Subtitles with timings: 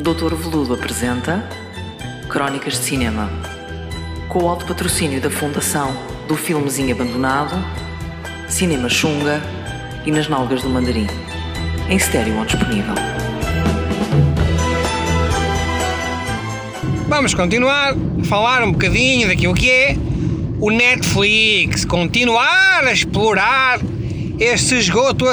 [0.00, 1.46] Doutor Veludo apresenta
[2.26, 3.30] Crónicas de Cinema.
[4.30, 5.94] Com o alto patrocínio da Fundação
[6.26, 7.54] do Filmezinho Abandonado,
[8.48, 9.42] Cinema Xunga
[10.06, 11.06] e Nas Nalgas do Mandarim.
[11.86, 12.94] Em estéreo ou disponível.
[17.06, 19.96] Vamos continuar a falar um bocadinho daquilo que é
[20.58, 21.84] o Netflix.
[21.84, 23.78] Continuar a explorar
[24.38, 25.26] esse esgoto,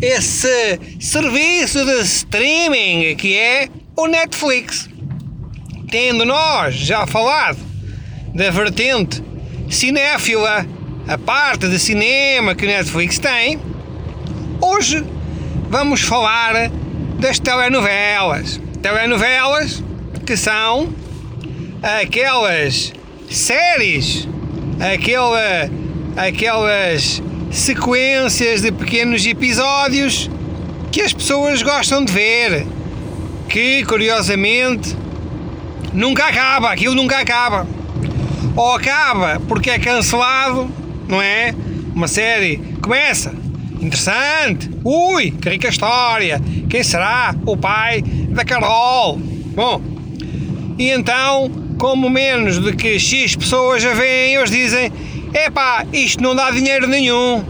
[0.00, 4.88] esse serviço de streaming que é o Netflix.
[5.90, 7.58] Tendo nós já falado
[8.34, 9.22] da vertente
[9.70, 10.66] cinéfila,
[11.08, 13.58] a parte de cinema que o Netflix tem,
[14.60, 15.04] hoje
[15.70, 16.68] vamos falar
[17.18, 18.60] das telenovelas.
[18.82, 19.82] Telenovelas
[20.26, 20.92] que são
[21.82, 22.92] aquelas
[23.30, 24.28] séries,
[24.80, 25.70] aquela,
[26.16, 30.30] aquelas sequências de pequenos episódios
[30.90, 32.66] que as pessoas gostam de ver,
[33.48, 34.96] que curiosamente
[35.92, 37.66] nunca acaba, aquilo nunca acaba.
[38.54, 40.70] Ou acaba porque é cancelado,
[41.08, 41.54] não é?
[41.94, 43.34] Uma série começa,
[43.80, 49.18] interessante, ui, que rica história, quem será o pai da Carol?
[49.18, 49.82] Bom,
[50.78, 54.92] e então, como menos de que X pessoas a veem, eles dizem:
[55.34, 57.44] epá, isto não dá dinheiro nenhum,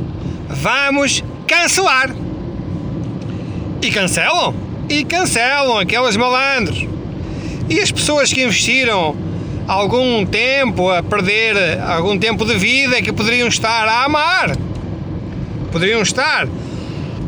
[0.48, 2.14] vamos cancelar.
[3.82, 4.54] E cancelam?
[4.88, 6.86] E cancelam aqueles malandros.
[7.68, 9.16] E as pessoas que investiram
[9.66, 14.56] algum tempo a perder, algum tempo de vida que poderiam estar a amar,
[15.72, 16.48] poderiam estar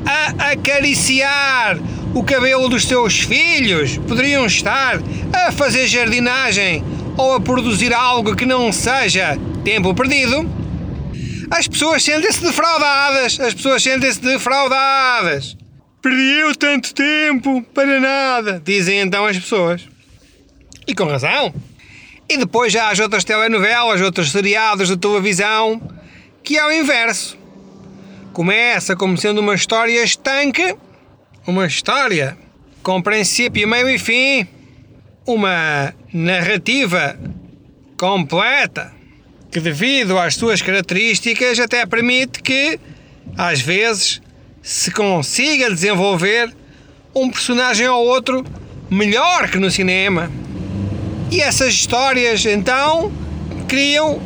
[0.06, 1.78] a acariciar
[2.14, 5.00] o cabelo dos seus filhos, poderiam estar
[5.33, 6.83] a fazer jardinagem
[7.16, 9.38] ou a produzir algo que não seja
[9.69, 10.50] tempo perdido,
[11.50, 13.38] as pessoas sentem-se defraudadas.
[13.38, 15.58] As pessoas sentem-se defraudadas.
[16.00, 19.86] Perdeu tanto tempo para nada, dizem então as pessoas.
[20.86, 21.52] E com razão.
[22.27, 25.83] E depois já há as outras telenovelas, outros seriados de televisão,
[26.42, 27.36] que é o inverso.
[28.33, 30.77] Começa como sendo uma história estanque,
[31.46, 32.39] uma história
[32.83, 34.48] com princípio, meio e fim,
[35.27, 37.18] uma narrativa
[37.98, 38.98] completa
[39.51, 42.79] que, devido às suas características, até permite que,
[43.36, 44.20] às vezes,
[44.63, 46.53] se consiga desenvolver
[47.14, 48.45] um personagem ou outro
[48.91, 50.31] melhor que no cinema.
[51.31, 53.13] E essas histórias, então,
[53.67, 54.20] criam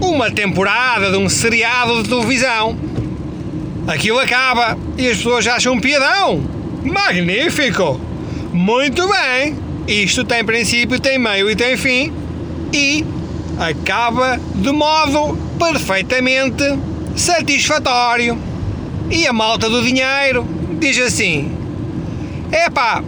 [0.00, 2.78] uma temporada de um seriado de televisão.
[3.86, 6.42] Aquilo acaba e as pessoas acham piadão.
[6.84, 8.00] Magnífico!
[8.52, 9.56] Muito bem!
[9.86, 12.12] Isto tem princípio, tem meio e tem fim.
[12.72, 13.04] E
[13.58, 16.62] acaba de modo perfeitamente
[17.16, 18.38] satisfatório.
[19.10, 20.46] E a malta do dinheiro
[20.78, 21.50] diz assim:
[22.52, 23.02] epá,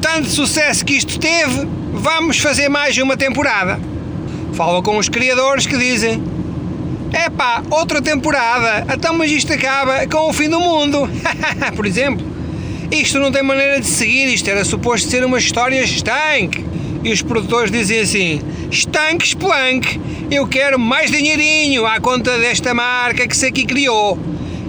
[0.00, 3.78] tanto sucesso que isto teve, vamos fazer mais uma temporada.
[4.54, 6.22] Fala com os criadores que dizem:
[7.12, 11.08] epá, outra temporada, então mas isto acaba com o fim do mundo.
[11.76, 12.26] Por exemplo,
[12.90, 16.64] isto não tem maneira de seguir, isto era suposto ser uma história estanque.
[17.06, 23.28] E os produtores dizem assim: estanque, splank, eu quero mais dinheirinho à conta desta marca
[23.28, 24.18] que se aqui criou.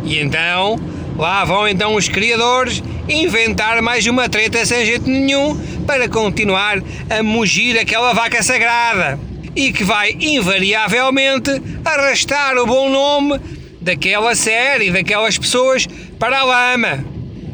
[0.04, 0.80] E então,
[1.18, 6.78] lá vão então os criadores inventar mais uma treta sem jeito nenhum para continuar
[7.10, 9.20] a mugir aquela vaca sagrada
[9.56, 13.42] e que vai invariavelmente arrastar o bom nome
[13.82, 15.88] daquela série, daquelas pessoas
[16.20, 17.04] para a lama.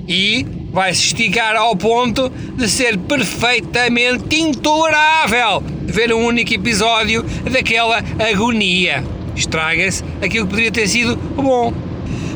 [0.10, 8.04] E vai se esticar ao ponto de ser perfeitamente intolerável ver um único episódio daquela
[8.32, 9.04] agonia.
[9.36, 11.72] Estraga-se aquilo que poderia ter sido bom.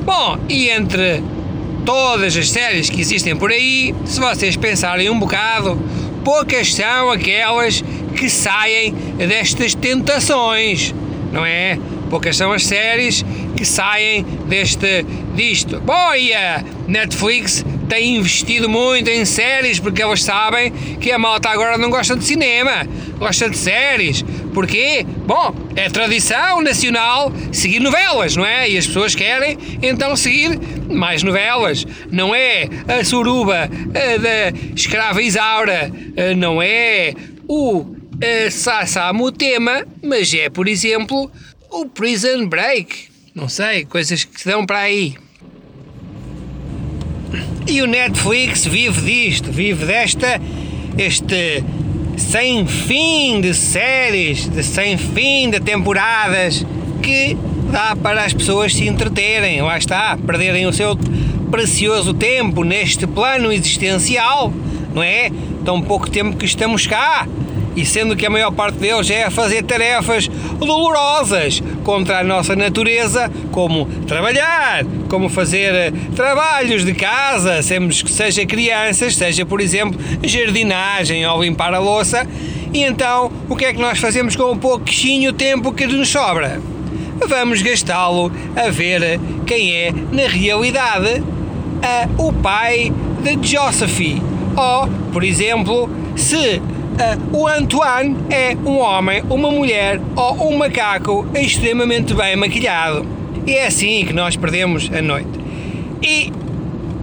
[0.05, 1.23] Bom, e entre
[1.83, 5.81] todas as séries que existem por aí, se vocês pensarem um bocado,
[6.23, 7.83] poucas são aquelas
[8.15, 10.93] que saem destas tentações,
[11.31, 11.79] não é?
[12.09, 13.25] Poucas são as séries
[13.55, 15.05] que saem deste
[15.35, 15.81] disto.
[15.81, 21.49] Bom, e a Netflix tem investido muito em séries porque elas sabem que a malta
[21.49, 22.87] agora não gosta de cinema,
[23.17, 24.23] gosta de séries.
[24.53, 25.05] Porquê?
[25.25, 28.69] Bom, é tradição nacional seguir novelas, não é?
[28.69, 31.85] E as pessoas querem então seguir mais novelas.
[32.11, 35.91] Não é a suruba da escrava Isaura,
[36.35, 37.13] não é
[37.47, 37.85] o
[38.51, 41.31] Sassamo tema, mas é, por exemplo,
[41.69, 43.09] o Prison Break.
[43.35, 45.15] Não sei, coisas que dão para aí.
[47.67, 50.39] E o Netflix vive disto, vive desta,
[50.97, 51.61] este
[52.15, 56.65] sem fim de séries, de sem fim de temporadas
[57.03, 57.37] que
[57.69, 60.97] dá para as pessoas se entreterem, lá está, perderem o seu
[61.51, 64.51] precioso tempo neste plano existencial,
[64.93, 65.29] não é?
[65.65, 67.27] Tão pouco tempo que estamos cá
[67.75, 72.55] e sendo que a maior parte deles é a fazer tarefas dolorosas contra a nossa
[72.55, 81.25] natureza, como trabalhar, como fazer eh, trabalhos de casa, seja crianças, seja por exemplo jardinagem
[81.25, 82.27] ou limpar a louça.
[82.73, 86.61] E então, o que é que nós fazemos com o pouquinho tempo que nos sobra?
[87.27, 91.23] Vamos gastá-lo a ver quem é, na realidade,
[91.81, 92.93] a, o pai
[93.23, 94.21] de Josephine.
[94.55, 96.61] Ou, por exemplo, se
[97.31, 103.16] o Antoine é um homem, uma mulher ou um macaco extremamente bem maquilhado.
[103.45, 105.29] E é assim que nós perdemos a noite.
[106.01, 106.31] E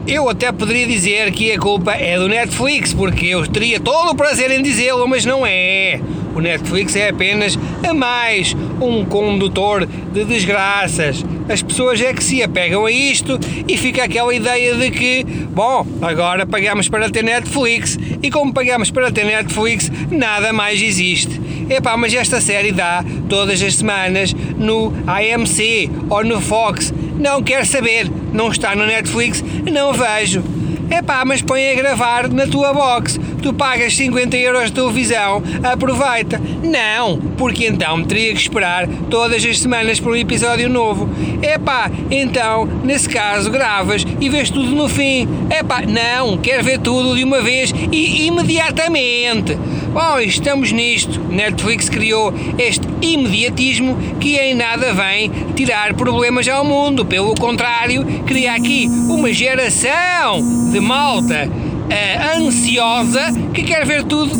[0.07, 4.15] eu até poderia dizer que a culpa é do Netflix, porque eu teria todo o
[4.15, 6.01] prazer em dizê-lo, mas não é.
[6.35, 7.59] O Netflix é apenas
[7.89, 11.25] a mais um condutor de desgraças.
[11.49, 13.39] As pessoas é que se apegam a isto
[13.69, 18.91] e fica aquela ideia de que, bom, agora pagamos para ter Netflix e como pagamos
[18.91, 21.41] para ter Netflix, nada mais existe.
[21.69, 26.93] Epá, mas esta série dá todas as semanas no AMC ou no Fox.
[27.19, 30.43] Não quero saber, não está no Netflix, não vejo.
[30.91, 33.19] É pá, mas põe a gravar na tua box.
[33.43, 36.41] Tu pagas 50 euros de televisão, aproveita.
[36.63, 41.09] Não, porque então teria que esperar todas as semanas por um episódio novo.
[41.43, 45.29] É pá, então, nesse caso, gravas e vês tudo no fim.
[45.51, 49.59] É pá, não, quero ver tudo de uma vez e imediatamente.
[49.94, 51.20] Bom, estamos nisto.
[51.20, 57.05] Netflix criou este imediatismo que em nada vem tirar problemas ao mundo.
[57.05, 60.43] Pelo contrário, cria aqui uma geração
[60.73, 64.37] de malta uh, ansiosa que quer ver tudo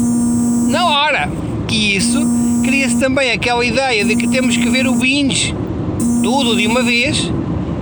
[0.71, 1.31] na hora.
[1.71, 2.21] E isso
[2.65, 5.55] cria-se também aquela ideia de que temos que ver o binge
[6.21, 7.31] tudo de uma vez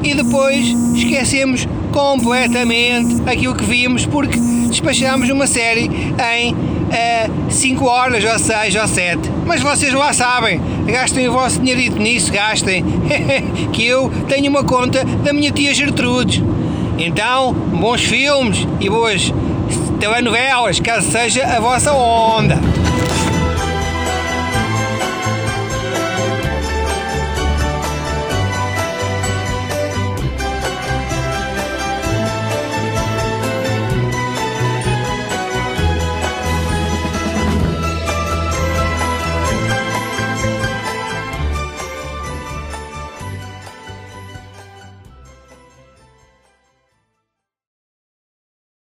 [0.05, 5.91] e depois esquecemos completamente aquilo que vimos porque despachámos uma série
[6.35, 6.57] em
[7.49, 9.31] 5 uh, horas, ou 6 ou 7.
[9.47, 12.85] Mas vocês lá sabem, gastem o vosso dinheirito nisso, gastem.
[13.73, 16.43] que eu tenho uma conta da minha tia Gertrudes.
[16.99, 19.33] Então, bons filmes e boas
[19.99, 22.59] telenovelas, caso seja a vossa onda.